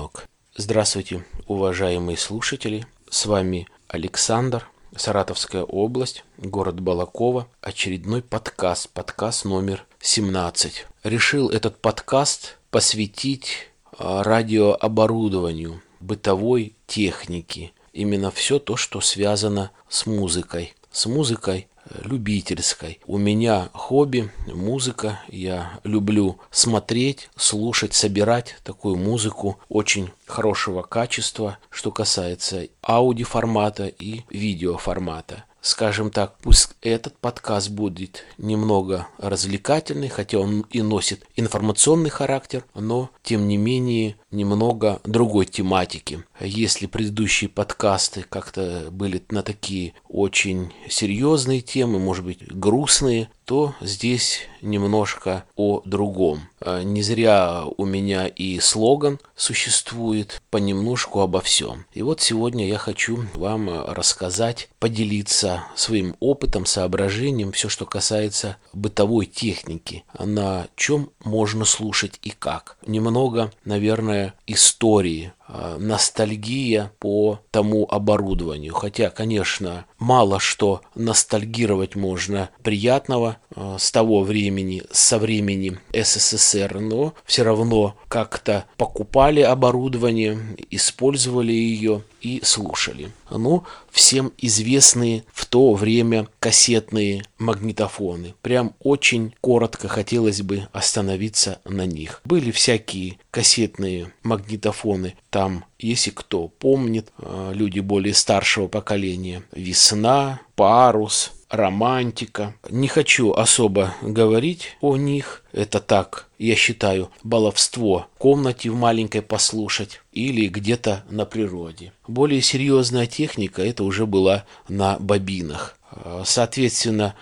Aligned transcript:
Денек. 0.00 0.28
Здравствуйте, 0.56 1.26
уважаемые 1.46 2.16
слушатели. 2.16 2.86
С 3.10 3.26
вами 3.26 3.68
Александр, 3.86 4.66
Саратовская 4.96 5.62
область, 5.62 6.24
город 6.38 6.80
Балакова. 6.80 7.48
Очередной 7.60 8.22
подкаст, 8.22 8.88
подкаст 8.90 9.44
номер 9.44 9.84
17. 10.00 10.86
Решил 11.04 11.50
этот 11.50 11.82
подкаст 11.82 12.56
посвятить 12.70 13.68
а, 13.98 14.22
радиооборудованию, 14.22 15.82
бытовой 16.00 16.74
технике. 16.86 17.72
Именно 17.92 18.30
все 18.30 18.58
то, 18.58 18.76
что 18.76 19.02
связано 19.02 19.70
с 19.90 20.06
музыкой. 20.06 20.74
С 20.90 21.04
музыкой 21.06 21.68
любительской. 22.04 23.00
У 23.06 23.18
меня 23.18 23.68
хобби 23.72 24.30
музыка. 24.46 25.20
Я 25.28 25.80
люблю 25.84 26.38
смотреть, 26.50 27.30
слушать, 27.36 27.94
собирать 27.94 28.56
такую 28.64 28.96
музыку 28.96 29.58
очень 29.68 30.10
хорошего 30.26 30.82
качества, 30.82 31.58
что 31.70 31.90
касается 31.90 32.68
аудиоформата 32.82 33.86
и 33.86 34.22
видеоформата 34.30 35.44
скажем 35.60 36.10
так, 36.10 36.36
пусть 36.42 36.70
этот 36.82 37.16
подкаст 37.18 37.70
будет 37.70 38.24
немного 38.38 39.08
развлекательный, 39.18 40.08
хотя 40.08 40.38
он 40.38 40.62
и 40.70 40.82
носит 40.82 41.24
информационный 41.36 42.10
характер, 42.10 42.64
но 42.74 43.10
тем 43.22 43.48
не 43.48 43.56
менее 43.56 44.16
немного 44.30 45.00
другой 45.04 45.46
тематики. 45.46 46.24
Если 46.40 46.86
предыдущие 46.86 47.50
подкасты 47.50 48.24
как-то 48.28 48.88
были 48.90 49.22
на 49.30 49.42
такие 49.42 49.94
очень 50.08 50.72
серьезные 50.88 51.60
темы, 51.60 51.98
может 51.98 52.24
быть 52.24 52.46
грустные, 52.46 53.28
то 53.44 53.74
здесь 53.80 54.42
немножко 54.62 55.44
о 55.56 55.82
другом. 55.84 56.42
А, 56.60 56.82
не 56.82 57.02
зря 57.02 57.64
у 57.76 57.84
меня 57.84 58.28
и 58.28 58.60
слоган 58.60 59.18
существует 59.34 60.40
понемножку 60.50 61.20
обо 61.20 61.40
всем. 61.40 61.84
И 61.92 62.02
вот 62.02 62.20
сегодня 62.20 62.68
я 62.68 62.78
хочу 62.78 63.24
вам 63.34 63.68
рассказать, 63.88 64.68
поделиться 64.78 65.64
своим 65.74 66.14
опытом, 66.20 66.64
соображением, 66.64 67.50
все, 67.50 67.68
что 67.68 67.86
касается 67.86 68.56
бытовой 68.72 69.26
техники, 69.26 70.04
на 70.16 70.68
чем 70.76 71.10
можно 71.24 71.64
слушать 71.64 72.20
и 72.22 72.30
как. 72.30 72.76
Немного, 72.86 73.52
наверное, 73.64 74.34
истории 74.46 75.32
ностальгия 75.78 76.92
по 76.98 77.40
тому 77.50 77.86
оборудованию. 77.90 78.74
Хотя, 78.74 79.10
конечно, 79.10 79.86
мало 79.98 80.38
что 80.38 80.82
ностальгировать 80.94 81.96
можно 81.96 82.50
приятного 82.62 83.38
э, 83.49 83.49
с 83.56 83.90
того 83.90 84.22
времени, 84.22 84.82
со 84.90 85.18
времени 85.18 85.78
СССР, 85.92 86.78
но 86.80 87.14
все 87.24 87.42
равно 87.42 87.96
как-то 88.08 88.64
покупали 88.76 89.40
оборудование, 89.40 90.38
использовали 90.70 91.52
ее 91.52 92.02
и 92.20 92.40
слушали. 92.44 93.12
Ну, 93.30 93.64
всем 93.90 94.32
известные 94.38 95.24
в 95.32 95.46
то 95.46 95.74
время 95.74 96.28
кассетные 96.38 97.24
магнитофоны. 97.38 98.34
Прям 98.42 98.74
очень 98.80 99.34
коротко 99.40 99.88
хотелось 99.88 100.42
бы 100.42 100.68
остановиться 100.72 101.60
на 101.64 101.86
них. 101.86 102.20
Были 102.24 102.50
всякие 102.50 103.18
кассетные 103.30 104.12
магнитофоны. 104.22 105.16
Там, 105.30 105.64
если 105.78 106.10
кто 106.10 106.48
помнит, 106.48 107.08
э, 107.18 107.52
люди 107.54 107.80
более 107.80 108.14
старшего 108.14 108.68
поколения, 108.68 109.42
«Весна», 109.52 110.40
«Парус», 110.54 111.32
романтика. 111.50 112.54
Не 112.70 112.88
хочу 112.88 113.32
особо 113.32 113.94
говорить 114.00 114.76
о 114.80 114.96
них. 114.96 115.42
Это 115.52 115.80
так, 115.80 116.28
я 116.38 116.54
считаю, 116.54 117.10
баловство 117.22 118.06
в 118.14 118.18
комнате 118.18 118.70
в 118.70 118.76
маленькой 118.76 119.20
послушать 119.20 120.00
или 120.12 120.46
где-то 120.46 121.04
на 121.10 121.24
природе. 121.24 121.92
Более 122.06 122.40
серьезная 122.40 123.06
техника 123.06 123.62
это 123.62 123.84
уже 123.84 124.06
была 124.06 124.44
на 124.68 124.96
бобинах. 124.98 125.76
Соответственно, 126.24 127.16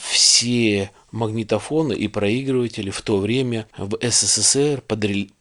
все 0.00 0.92
магнитофоны 1.14 1.94
и 1.94 2.08
проигрыватели 2.08 2.90
в 2.90 3.00
то 3.00 3.18
время 3.18 3.66
в 3.78 3.96
СССР 4.02 4.82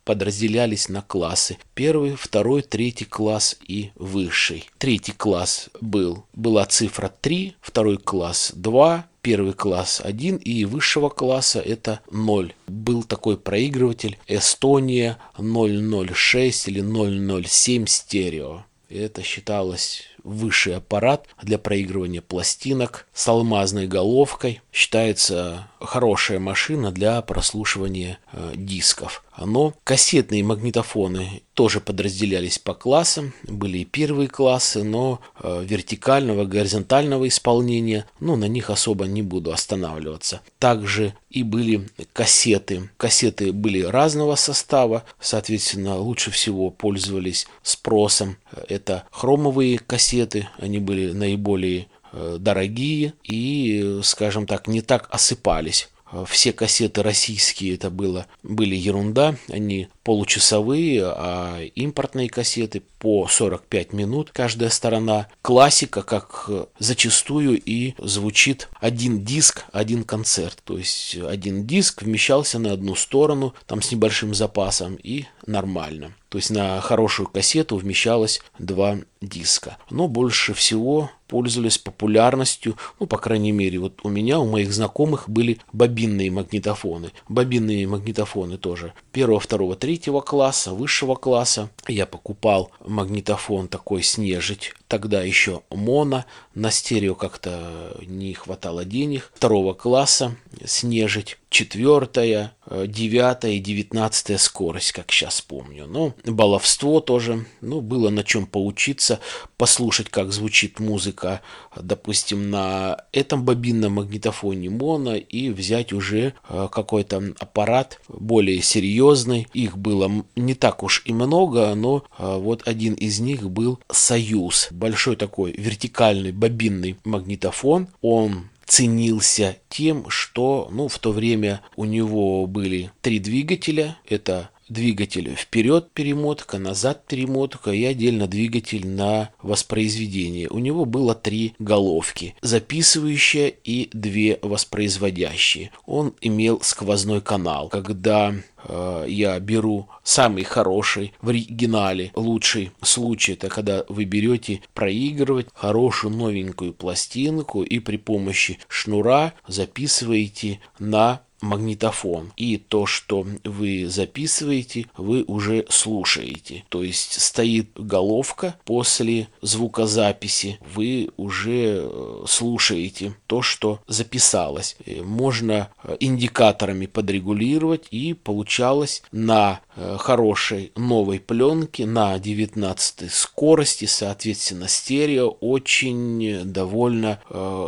подразделялись 0.06 0.88
на 0.88 1.02
классы. 1.02 1.58
Первый, 1.74 2.16
второй, 2.16 2.62
третий 2.62 3.06
класс 3.06 3.58
и 3.68 3.92
высший. 3.96 4.70
Третий 4.78 5.14
класс 5.14 5.70
был, 5.82 6.26
была 6.34 6.66
цифра 6.66 7.12
3, 7.22 7.56
второй 7.60 7.98
класс 7.98 8.52
2, 8.56 9.06
первый 9.22 9.54
класс 9.54 10.02
1 10.04 10.38
и 10.38 10.66
высшего 10.66 11.10
класса 11.10 11.60
это 11.60 12.02
0. 12.12 12.54
Был 12.68 13.04
такой 13.04 13.38
проигрыватель 13.38 14.18
Эстония 14.28 15.18
006 15.38 16.68
или 16.68 17.44
007 17.44 17.88
стерео. 17.88 18.66
Это 18.90 19.24
считалось 19.24 20.04
высший 20.24 20.76
аппарат 20.76 21.28
для 21.42 21.58
проигрывания 21.58 22.22
пластинок 22.22 23.08
с 23.14 23.28
алмазной 23.28 23.88
головкой. 23.88 24.62
Считается 24.72 25.68
хорошая 25.80 26.40
машина 26.40 26.92
для 26.92 27.22
прослушивания 27.22 28.20
э, 28.32 28.54
дисков. 28.56 29.24
Но 29.38 29.74
кассетные 29.84 30.44
магнитофоны 30.44 31.42
тоже 31.54 31.80
подразделялись 31.80 32.60
по 32.60 32.74
классам. 32.74 33.34
Были 33.44 33.80
и 33.80 33.86
первые 33.86 34.28
классы, 34.28 34.84
но 34.84 35.20
э, 35.40 35.64
вертикального, 35.66 36.46
горизонтального 36.46 37.28
исполнения, 37.28 38.06
ну, 38.20 38.36
на 38.36 38.46
них 38.46 38.70
особо 38.70 39.06
не 39.06 39.22
буду 39.22 39.52
останавливаться. 39.52 40.42
Также 40.60 41.14
и 41.30 41.44
были 41.44 41.90
кассеты. 42.14 42.90
Кассеты 42.98 43.52
были 43.52 43.82
разного 43.82 44.36
состава, 44.36 45.04
соответственно, 45.20 45.98
лучше 45.98 46.32
всего 46.32 46.70
пользовались 46.70 47.48
спросом. 47.64 48.38
Это 48.70 49.04
хромовые 49.12 49.80
кассеты, 49.80 50.13
они 50.58 50.80
были 50.80 51.12
наиболее 51.12 51.88
э, 52.12 52.38
дорогие 52.40 53.14
и, 53.24 54.00
скажем 54.04 54.46
так, 54.46 54.68
не 54.68 54.82
так 54.82 55.08
осыпались 55.12 55.90
все 56.28 56.54
кассеты 56.54 57.02
российские 57.02 57.76
это 57.76 57.90
было, 57.90 58.28
были 58.44 58.76
ерунда, 58.76 59.36
они 59.50 59.88
получасовые, 60.04 61.04
а 61.06 61.62
импортные 61.76 62.30
кассеты 62.30 62.82
по 63.00 63.28
45 63.28 63.94
минут 63.94 64.30
каждая 64.32 64.70
сторона. 64.70 65.28
Классика, 65.42 66.04
как 66.04 66.50
зачастую 66.78 67.60
и 67.64 67.96
звучит 67.98 68.70
один 68.80 69.24
диск, 69.24 69.66
один 69.72 70.04
концерт. 70.04 70.62
То 70.64 70.78
есть 70.78 71.16
один 71.18 71.66
диск 71.66 72.04
вмещался 72.04 72.60
на 72.60 72.74
одну 72.74 72.96
сторону, 72.96 73.54
там 73.66 73.82
с 73.82 73.92
небольшим 73.92 74.34
запасом 74.34 74.96
и 74.96 75.26
нормально. 75.46 76.14
То 76.34 76.38
есть 76.38 76.50
на 76.50 76.82
хорошую 76.82 77.30
кассету 77.30 77.78
вмещалось 77.78 78.42
два 78.58 78.98
диска. 79.22 79.78
Но 79.92 80.08
больше 80.08 80.56
всего 80.56 81.12
пользовались 81.28 81.78
популярностью, 81.78 82.76
ну, 83.00 83.06
по 83.06 83.20
крайней 83.20 83.52
мере, 83.52 83.78
вот 83.78 84.00
у 84.04 84.10
меня, 84.10 84.40
у 84.40 84.50
моих 84.50 84.74
знакомых 84.74 85.30
были 85.30 85.60
бобинные 85.74 86.32
магнитофоны. 86.32 87.12
Бобинные 87.30 87.88
магнитофоны 87.88 88.58
тоже 88.58 88.94
первого, 89.12 89.40
второго, 89.40 89.76
третьего 89.76 90.22
класса, 90.22 90.74
высшего 90.74 91.14
класса. 91.14 91.70
Я 91.88 92.08
покупал 92.08 92.72
магнитофон 92.84 93.68
такой 93.68 94.02
снежить, 94.02 94.74
тогда 94.88 95.22
еще 95.22 95.62
моно, 95.70 96.26
на 96.56 96.72
стерео 96.72 97.16
как-то 97.16 97.98
не 98.06 98.34
хватало 98.34 98.86
денег. 98.86 99.32
Второго 99.36 99.74
класса 99.74 100.36
снежить, 100.66 101.38
четвертая, 101.50 102.54
э, 102.66 102.86
девятая 102.88 103.54
и 103.54 103.60
девятнадцатая 103.60 104.38
скорость, 104.38 104.92
как 104.92 105.12
сейчас 105.12 105.42
помню. 105.42 105.86
Ну, 105.88 106.14
баловство 106.26 107.00
тоже, 107.00 107.46
ну, 107.62 107.82
было 107.82 108.10
на 108.10 108.24
чем 108.24 108.46
поучиться, 108.46 109.20
послушать, 109.58 110.10
как 110.10 110.32
звучит 110.32 110.80
музыка, 110.80 111.42
допустим, 111.76 112.50
на 112.50 113.06
этом 113.12 113.44
бобинном 113.44 113.94
магнитофоне 113.94 114.70
моно 114.70 115.16
и 115.16 115.50
взять 115.50 115.94
уже 115.94 116.34
э, 116.50 116.68
какой-то 116.72 117.34
аппарат 117.40 118.00
более 118.08 118.62
серьезный. 118.62 119.48
Их 119.54 119.78
было 119.78 120.26
не 120.36 120.54
так 120.54 120.84
уж 120.84 121.02
и 121.06 121.14
много, 121.14 121.74
но 121.76 122.04
э, 122.18 122.38
вот 122.38 122.68
один 122.68 122.94
из 122.94 123.20
них 123.20 123.50
был 123.50 123.80
«Союз». 123.92 124.68
Большой 124.72 125.16
такой 125.16 125.52
вертикальный 125.52 126.32
бобинный 126.44 126.98
магнитофон. 127.06 127.88
Он 128.02 128.50
ценился 128.66 129.58
тем, 129.70 130.10
что 130.10 130.68
ну, 130.74 130.90
в 130.90 131.00
то 131.00 131.14
время 131.14 131.62
у 131.78 131.86
него 131.86 132.46
были 132.48 132.92
три 133.02 133.20
двигателя. 133.20 133.98
Это 134.10 134.50
двигатель 134.74 135.34
вперед 135.36 135.92
перемотка, 135.94 136.58
назад 136.58 137.06
перемотка 137.06 137.72
и 137.72 137.86
отдельно 137.86 138.28
двигатель 138.28 138.86
на 138.88 139.30
воспроизведение. 139.42 140.50
У 140.50 140.60
него 140.60 140.86
было 140.86 141.16
три 141.16 141.54
головки, 141.60 142.36
записывающая 142.42 143.48
и 143.48 143.90
две 143.94 144.40
воспроизводящие. 144.42 145.72
Он 145.86 146.14
имел 146.20 146.60
сквозной 146.62 147.22
канал. 147.22 147.70
Когда 147.70 148.34
э, 148.66 149.06
я 149.08 149.40
беру 149.40 149.88
самый 150.04 150.44
хороший 150.44 151.14
в 151.22 151.30
оригинале, 151.30 152.12
лучший 152.16 152.72
случай, 152.82 153.34
это 153.34 153.50
когда 153.50 153.86
вы 153.88 154.06
берете 154.06 154.62
проигрывать 154.74 155.48
хорошую 155.54 156.16
новенькую 156.16 156.74
пластинку 156.74 157.64
и 157.64 157.80
при 157.80 157.98
помощи 157.98 158.58
шнура 158.68 159.34
записываете 159.48 160.60
на 160.80 161.22
магнитофон. 161.44 162.32
И 162.38 162.58
то, 162.58 162.86
что 162.86 163.26
вы 163.44 163.88
записываете, 163.88 164.88
вы 164.98 165.24
уже 165.24 165.66
слушаете. 165.70 166.64
То 166.70 166.84
есть 166.84 167.22
стоит 167.22 167.70
головка 167.76 168.56
после 168.66 169.28
звукозаписи, 169.42 170.60
вы 170.74 171.10
уже 171.18 171.82
э, 171.84 172.24
слушаете 172.28 173.16
то, 173.28 173.42
что 173.42 173.80
записалось. 173.88 174.76
Э, 174.86 175.02
можно 175.02 175.70
э, 175.84 175.98
индикаторами 176.00 176.86
подрегулировать 176.86 177.88
и 177.92 178.14
получалось 178.14 179.04
на 179.12 179.60
хорошей 179.98 180.72
новой 180.76 181.20
пленке 181.20 181.88
на 181.88 182.20
19 182.20 183.12
скорости, 183.12 183.86
соответственно, 183.86 184.68
стерео 184.68 185.30
очень 185.30 186.44
довольно 186.44 187.20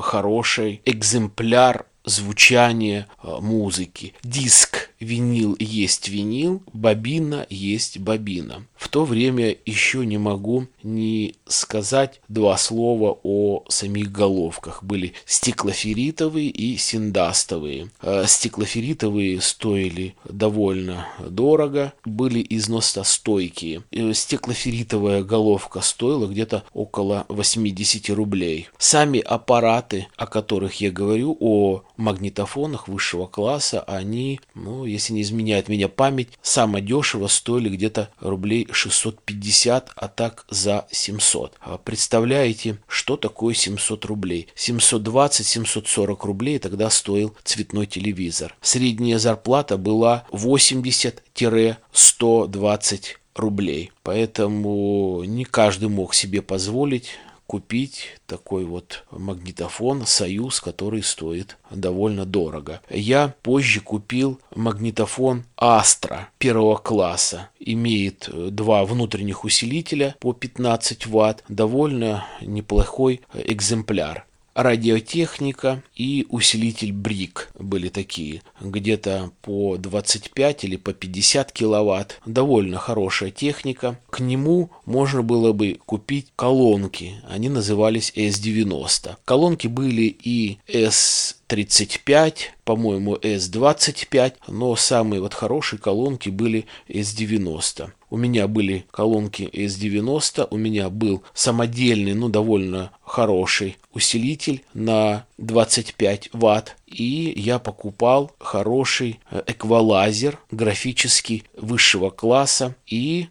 хороший 0.04 0.82
экземпляр 0.86 1.88
звучание 2.06 3.08
э, 3.24 3.38
музыки. 3.42 4.14
Диск 4.24 4.90
винил 5.00 5.56
есть 5.60 6.10
винил, 6.10 6.62
бобина 6.74 7.46
есть 7.50 8.00
бобина. 8.00 8.66
В 8.76 8.90
то 8.90 9.06
время 9.06 9.56
еще 9.66 10.06
не 10.06 10.18
могу 10.18 10.68
не 10.84 11.36
сказать 11.48 12.22
два 12.28 12.58
слова 12.58 13.18
о 13.24 13.64
самих 13.68 14.12
головках. 14.12 14.84
Были 14.84 15.14
стеклоферритовые 15.26 16.50
и 16.50 16.78
синдастовые. 16.78 17.90
Э, 18.02 18.26
стеклоферритовые 18.28 19.42
стоили 19.42 20.16
довольно 20.26 21.08
дорого, 21.20 21.94
были 22.06 22.46
износостойкие. 22.48 23.84
Э, 23.92 24.14
стеклоферритовая 24.14 25.24
головка 25.24 25.82
стоила 25.82 26.28
где-то 26.28 26.64
около 26.74 27.26
80 27.30 28.10
рублей. 28.12 28.70
Сами 28.78 29.20
аппараты, 29.20 30.08
о 30.16 30.28
которых 30.28 30.82
я 30.82 30.92
говорю, 30.92 31.36
о 31.40 31.84
магнитофонах 31.98 32.88
высшего 32.88 33.26
класса, 33.26 33.82
они, 33.82 34.40
ну, 34.54 34.85
если 34.86 35.14
не 35.14 35.22
изменяет 35.22 35.70
меня 35.70 35.88
память, 35.88 36.30
самое 36.42 36.84
дешево 36.84 37.28
стоили 37.28 37.70
где-то 37.70 38.10
рублей 38.20 38.68
650, 38.72 39.92
а 39.96 40.08
так 40.08 40.48
за 40.50 40.88
700. 40.92 41.54
А 41.60 41.78
представляете, 41.78 42.80
что 42.88 43.18
такое 43.18 43.54
700 43.54 44.06
рублей? 44.06 44.48
720-740 44.56 46.26
рублей 46.26 46.58
тогда 46.60 46.90
стоил 46.90 47.36
цветной 47.44 47.86
телевизор. 47.86 48.56
Средняя 48.62 49.20
зарплата 49.20 49.78
была 49.78 50.26
80-120 50.32 53.04
рублей. 53.36 53.92
Поэтому 54.04 55.24
не 55.26 55.44
каждый 55.44 55.90
мог 55.90 56.14
себе 56.14 56.42
позволить 56.42 57.18
купить 57.48 58.20
такой 58.26 58.66
вот 58.66 59.04
магнитофон 59.12 60.06
«Союз», 60.06 60.60
который 60.60 61.04
стоит 61.04 61.58
довольно 61.72 62.26
дорого. 62.26 62.82
Я 62.90 63.34
позже 63.44 63.82
купил 63.82 64.40
магнитофон 64.56 65.44
«Астра» 65.58 66.30
первого 66.38 66.78
класса. 66.78 67.50
Имеет 67.60 68.30
два 68.54 68.86
внутренних 68.86 69.44
усилителя 69.44 70.16
по 70.20 70.34
15 70.34 71.08
ватт. 71.08 71.44
Довольно 71.48 72.26
неплохой 72.42 73.22
экземпляр 73.34 74.26
радиотехника 74.56 75.84
и 75.96 76.26
усилитель 76.30 76.94
БРИК 76.94 77.52
были 77.60 77.90
такие, 77.90 78.42
где-то 78.60 79.32
по 79.42 79.78
25 79.78 80.64
или 80.64 80.78
по 80.78 80.94
50 80.94 81.52
киловатт. 81.52 82.20
Довольно 82.26 82.78
хорошая 82.78 83.32
техника. 83.32 84.00
К 84.10 84.22
нему 84.22 84.72
можно 84.86 85.22
было 85.22 85.52
бы 85.52 85.78
купить 85.86 86.28
колонки, 86.36 87.16
они 87.30 87.50
назывались 87.50 88.14
S90. 88.16 89.18
Колонки 89.26 89.68
были 89.68 90.04
и 90.04 90.58
S 90.68 91.38
35, 91.48 92.54
по-моему, 92.64 93.16
S25, 93.16 94.34
но 94.48 94.76
самые 94.76 95.22
вот 95.22 95.34
хорошие 95.34 95.80
колонки 95.80 96.30
были 96.30 96.66
S90. 96.88 97.90
У 98.10 98.18
меня 98.18 98.48
были 98.48 98.86
колонки 98.92 99.44
S90, 99.44 100.48
у 100.50 100.58
меня 100.58 100.90
был 100.90 101.24
самодельный, 101.34 102.14
ну, 102.14 102.30
довольно 102.30 102.92
хороший 103.04 103.78
усилитель 103.96 104.64
на 104.74 105.26
25 105.38 106.30
ватт. 106.34 106.76
И 106.86 107.34
я 107.36 107.58
покупал 107.58 108.32
хороший 108.38 109.20
э, 109.32 109.42
эквалайзер 109.48 110.38
графический 110.52 111.44
высшего 111.58 112.10
класса. 112.10 112.76
И 112.86 113.30